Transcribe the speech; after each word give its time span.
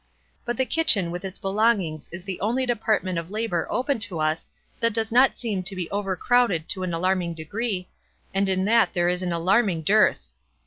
But 0.45 0.57
the 0.57 0.65
kitchen 0.65 1.11
with 1.11 1.23
its 1.23 1.37
belongings 1.37 2.09
is 2.11 2.23
the 2.23 2.41
only 2.41 2.65
department 2.65 3.19
of 3.19 3.29
labor 3.29 3.67
open 3.69 3.99
to 3.99 4.19
us, 4.19 4.49
that 4.79 4.93
does 4.93 5.11
not 5.11 5.37
seem 5.37 5.61
to 5.61 5.75
be 5.75 5.91
overcrowded 5.91 6.67
to 6.69 6.81
an 6.81 6.91
alarming 6.91 7.35
degree, 7.35 7.87
and 8.33 8.49
in 8.49 8.65
that 8.65 8.93
there 8.93 9.09
is 9.09 9.21
an 9.21 9.31
alarming 9.31 9.83
dearth. 9.83 10.33